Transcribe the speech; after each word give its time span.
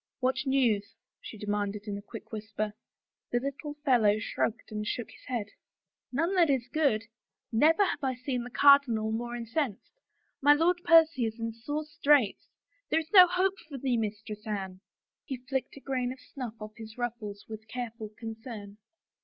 "What 0.19 0.47
news?" 0.47 0.95
she 1.21 1.37
demanded 1.37 1.83
in 1.87 1.95
a 1.95 2.01
quick 2.01 2.31
whisper. 2.31 2.73
The 3.31 3.39
little 3.39 3.75
fellow 3.85 4.17
shrugged 4.17 4.71
and 4.71 4.83
shook 4.83 5.11
his 5.11 5.25
head. 5.27 5.49
None 6.11 6.33
that 6.33 6.49
is 6.49 6.67
good. 6.73 7.03
Never 7.51 7.85
have 7.85 8.03
I 8.03 8.15
seen 8.15 8.43
the 8.43 8.49
cardinal 8.49 9.09
8 9.09 9.11
17 9.11 9.11
i 9.11 9.11
THE 9.11 9.11
FAVOR 9.11 9.11
OF 9.11 9.37
KINGS 9.37 9.55
more 9.55 9.63
incensed. 9.63 10.41
My 10.41 10.53
Lord 10.53 10.77
Percy 10.83 11.25
is 11.25 11.39
in 11.39 11.53
sore 11.53 11.85
straits. 11.85 12.47
There 12.89 12.99
is 12.99 13.13
no 13.13 13.27
hope 13.27 13.59
for 13.69 13.77
thee, 13.77 13.95
Mistress 13.97 14.47
Anne." 14.47 14.79
He 15.23 15.37
flicked 15.37 15.77
a 15.77 15.79
grain 15.79 16.11
of 16.11 16.17
snuflF 16.19 16.59
off 16.59 16.73
his 16.77 16.97
ruffles 16.97 17.45
with 17.47 17.67
careful 17.67 18.09
concern. 18.17 18.77